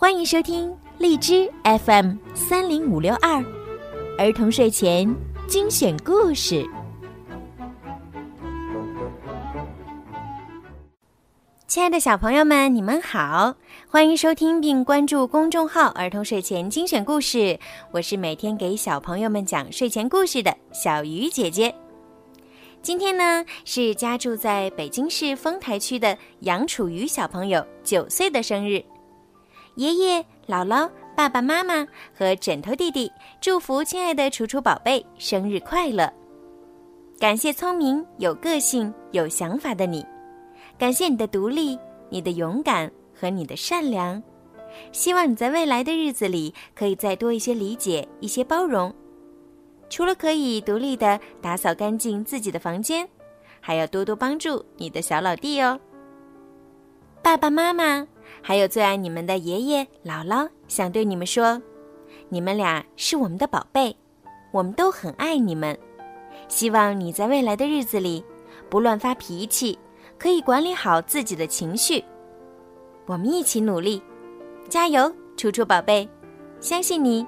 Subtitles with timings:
[0.00, 3.44] 欢迎收听荔枝 FM 三零五六二
[4.16, 5.12] 儿童睡前
[5.48, 6.64] 精选故事。
[11.66, 13.56] 亲爱的小朋友们，你们好，
[13.88, 17.58] 欢迎收听并关注公众号“儿童睡前精选故事”。
[17.90, 21.74] 我是每天给小朋友们讲睡前故事的小鱼姐姐。
[22.80, 28.80] 今天呢，是家住在北京市丰台区的杨楚瑜小朋友九岁的生日。
[29.78, 30.18] 爷爷、
[30.48, 33.08] 姥姥、爸爸妈妈和枕头弟弟
[33.40, 36.12] 祝福亲爱的楚楚宝贝生日快乐！
[37.20, 40.04] 感谢聪明、有个性、有想法的你，
[40.76, 41.78] 感谢你的独立、
[42.08, 44.20] 你的勇敢和你的善良。
[44.90, 48.92] 希望你在未来的日子里可以再多一些理解、一些包容。
[49.88, 53.08] 除了可以独立的打扫干净自己的房间，
[53.60, 55.78] 还要多多帮助你的小老弟哦。
[57.22, 58.08] 爸爸妈妈。
[58.42, 61.60] 还有最爱你们的爷爷姥姥，想对你们说，
[62.28, 63.94] 你们俩是我们的宝贝，
[64.52, 65.76] 我们都很爱你们。
[66.48, 68.24] 希望你在未来的日子里，
[68.70, 69.78] 不乱发脾气，
[70.18, 72.02] 可以管理好自己的情绪。
[73.06, 74.02] 我们一起努力，
[74.68, 76.08] 加油，楚楚宝贝，
[76.60, 77.26] 相信你。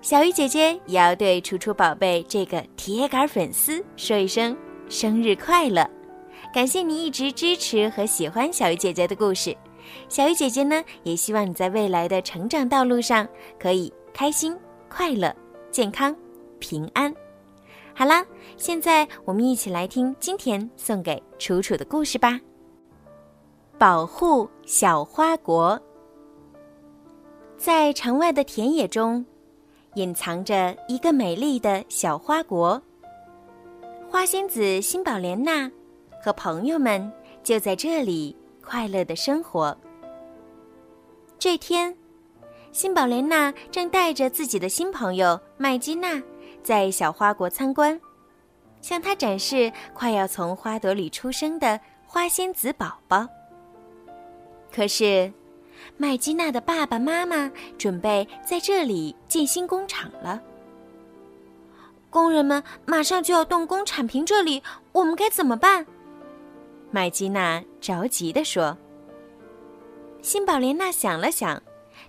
[0.00, 4.54] 小鱼姐姐也要对楚楚宝贝这个铁杆粉丝说一声
[4.88, 5.88] 生日快乐，
[6.52, 9.56] 感谢你一直支持和喜欢小鱼姐姐的故事。
[10.08, 13.26] 小鱼姐姐呢，也希望你在未来的成长道路上
[13.58, 14.56] 可以开心、
[14.88, 15.34] 快乐、
[15.70, 16.14] 健康、
[16.58, 17.14] 平安。
[17.94, 18.24] 好啦，
[18.56, 22.40] 现在我们一起来听今天送给楚楚的故事吧。
[23.78, 25.80] 保护小花国，
[27.56, 29.24] 在城外的田野中，
[29.94, 32.80] 隐藏着一个美丽的小花国。
[34.08, 35.70] 花仙子辛宝莲娜
[36.22, 38.36] 和朋友们就在这里。
[38.64, 39.76] 快乐的生活。
[41.38, 41.94] 这天，
[42.72, 46.20] 辛宝莲娜正带着自己的新朋友麦基娜
[46.62, 48.00] 在小花国参观，
[48.80, 53.28] 向她展示快要从花朵里出生的花仙子宝宝。
[54.72, 55.32] 可是，
[55.96, 60.40] 麦基娜的爸爸妈妈准备在这里建新工厂了。
[62.10, 65.84] 工人们马上就要动工铲平这里，我们该怎么办？
[66.94, 68.78] 麦基娜着急地说
[70.22, 71.60] ：“辛宝莲娜想了想，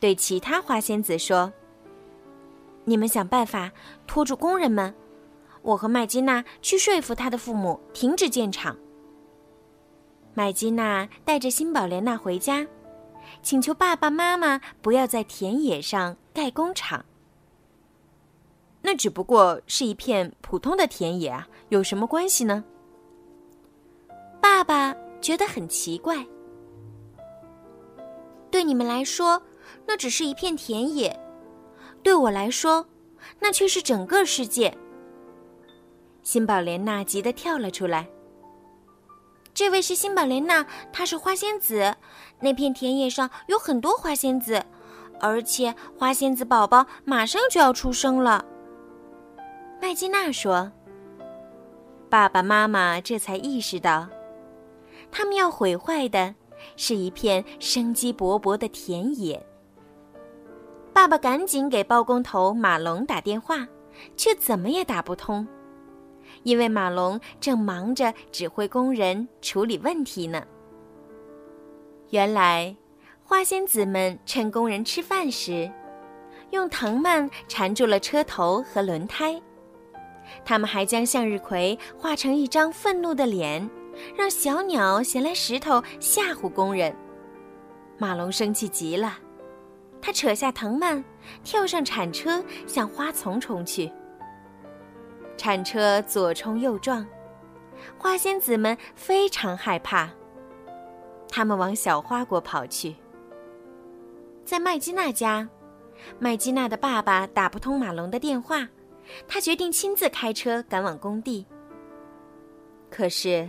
[0.00, 1.52] 对其他花仙子说
[2.86, 3.70] ：‘你们想办法
[4.06, 4.94] 拖住工人们，
[5.60, 8.74] 我和麦基娜去说服他的父母停止建厂。’
[10.32, 12.66] 麦基娜带着辛宝莲娜回家，
[13.42, 17.04] 请求爸爸妈妈不要在田野上盖工厂。
[18.80, 22.64] 那只不过是一片普通的田野啊，有什么关系呢？”
[24.40, 26.24] 爸爸觉得很奇怪。
[28.50, 29.40] 对你们来说，
[29.86, 31.10] 那只是一片田野；
[32.02, 32.84] 对我来说，
[33.38, 34.76] 那却是整个世界。
[36.22, 38.08] 辛宝莲娜急得跳了出来。
[39.52, 41.94] 这位是辛宝莲娜，她是花仙子。
[42.40, 44.64] 那片田野上有很多花仙子，
[45.20, 48.44] 而且花仙子宝宝马上就要出生了。
[49.80, 50.72] 麦基娜说
[52.08, 54.08] ：“爸爸妈妈这才意识到。”
[55.12, 56.34] 他们要毁坏的，
[56.76, 59.44] 是一片生机勃勃的田野。
[60.92, 63.66] 爸爸赶紧给包工头马龙打电话，
[64.16, 65.46] 却怎么也打不通，
[66.42, 70.42] 因为马龙正忙着指挥工人处理问题呢。
[72.10, 72.74] 原来，
[73.22, 75.70] 花仙子们趁工人吃饭时，
[76.50, 79.40] 用藤蔓缠住了车头和轮胎。
[80.44, 83.68] 他们还将向日葵画成一张愤怒的脸。
[84.16, 86.94] 让小鸟衔来石头吓唬工人，
[87.98, 89.18] 马龙生气极了，
[90.00, 91.02] 他扯下藤蔓，
[91.44, 93.90] 跳上铲车，向花丛冲去。
[95.36, 97.06] 铲车左冲右撞，
[97.98, 100.08] 花仙子们非常害怕，
[101.28, 102.94] 他们往小花国跑去。
[104.44, 105.48] 在麦基娜家，
[106.18, 108.68] 麦基娜的爸爸打不通马龙的电话，
[109.28, 111.46] 他决定亲自开车赶往工地。
[112.90, 113.48] 可是。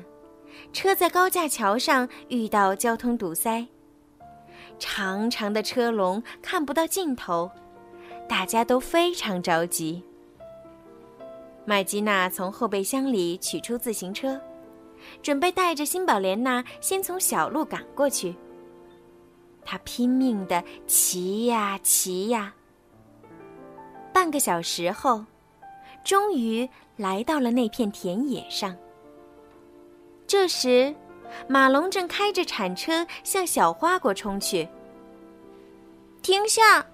[0.73, 3.67] 车在高架桥上遇到交通堵塞，
[4.79, 7.49] 长长的车龙看不到尽头，
[8.27, 10.03] 大家都非常着急。
[11.65, 14.39] 麦基娜从后备箱里取出自行车，
[15.21, 18.35] 准备带着辛宝莲娜先从小路赶过去。
[19.63, 22.53] 她拼命地骑呀骑呀，
[24.11, 25.23] 半个小时后，
[26.03, 26.67] 终于
[26.97, 28.75] 来到了那片田野上。
[30.31, 30.95] 这时，
[31.49, 34.65] 马龙正开着铲车向小花果冲去。
[36.21, 36.85] 停下！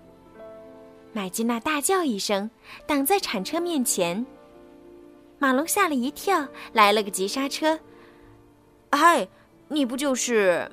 [1.13, 2.49] 麦金娜大叫一声，
[2.87, 4.25] 挡在铲车面前。
[5.37, 7.79] 马龙吓了一跳，来了个急刹车。
[8.91, 9.27] 嗨，
[9.67, 10.71] 你不就是？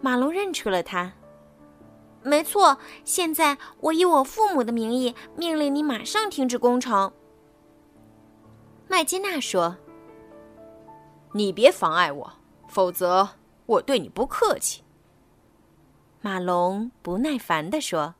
[0.00, 1.12] 马龙认出了他。
[2.24, 7.12] 没错，现在我以我父母的名义命令你马上停止工程。
[8.88, 9.76] 麦金娜说
[11.32, 12.32] ：“你别妨碍我，
[12.68, 13.28] 否则
[13.66, 14.82] 我对你不客气。”
[16.20, 18.14] 马龙不耐烦地说。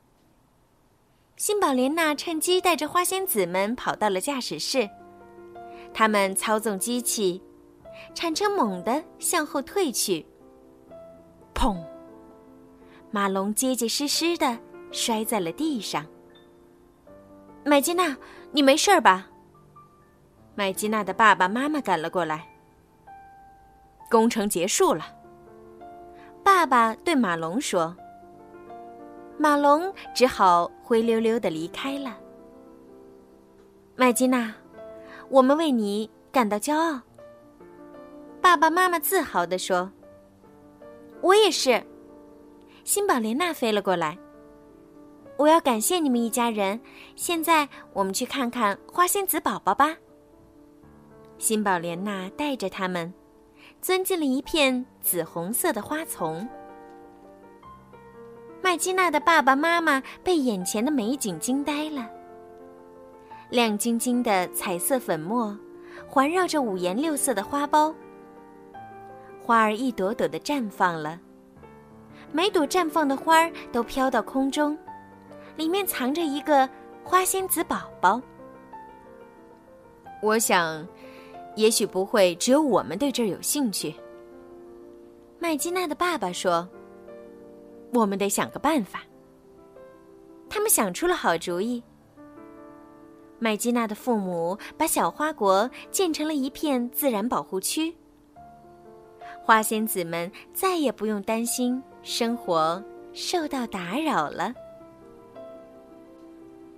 [1.36, 4.88] 辛宝莲娜趁机带着花仙子们跑到了驾驶室，
[5.92, 7.42] 他们操纵机器，
[8.14, 10.24] 铲车猛地向后退去，
[11.52, 11.76] 砰！
[13.10, 14.56] 马龙结结实实的
[14.92, 16.06] 摔在了地上。
[17.64, 18.16] 麦基娜，
[18.52, 19.28] 你没事吧？
[20.54, 22.51] 麦基娜的爸爸妈妈赶了过来。
[24.12, 25.06] 工程结束了，
[26.44, 27.96] 爸爸对马龙说。
[29.38, 32.18] 马龙只好灰溜溜的离开了。
[33.96, 34.54] 麦基娜，
[35.30, 37.00] 我们为你感到骄傲。
[38.42, 39.90] 爸爸妈妈自豪的说。
[41.22, 41.82] 我也是。
[42.84, 44.18] 辛宝莲娜飞了过来。
[45.38, 46.78] 我要感谢你们一家人。
[47.16, 49.96] 现在我们去看看花仙子宝宝吧。
[51.38, 53.12] 辛宝莲娜带着他们，
[53.82, 56.48] 钻进了一片紫红色的花丛。
[58.62, 62.08] 麦基娜的爸爸妈妈被眼前的美景惊呆了。
[63.50, 65.58] 亮晶晶的彩色粉末，
[66.06, 67.92] 环绕着五颜六色的花苞，
[69.42, 71.18] 花儿一朵朵的绽放了。
[72.30, 74.78] 每朵绽放的花儿都飘到空中，
[75.56, 76.70] 里面藏着一个
[77.02, 78.22] 花仙子宝宝。
[80.22, 80.86] 我想，
[81.54, 83.94] 也许不会只有我们对这儿有兴趣。
[85.38, 86.68] 麦基娜的爸爸说
[87.92, 89.02] ：“我们得想个办法。”
[90.48, 91.82] 他们想出了好主意。
[93.38, 97.92] 麦基娜的父母把小花国建成了一片自然保护区，
[99.42, 101.82] 花仙子们再也不用担心。
[102.02, 102.82] 生活
[103.12, 104.52] 受到打扰了。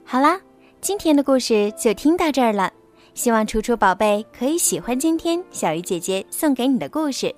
[0.04, 0.40] 好啦，
[0.80, 2.72] 今天的故事就听到这儿了。
[3.14, 7.34] 希望楚楚宝贝可以喜欢今天小鱼姐姐送给你的故事。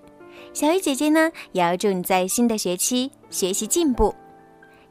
[0.52, 4.14] 小鱼姐姐呢，也要祝你在新的学期学习进步。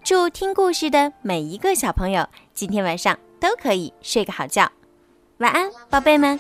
[0.04, 4.72] 祝听故事的每一个小朋友今天晚上都可以睡个好觉。
[5.40, 6.38] 晚安，宝贝们。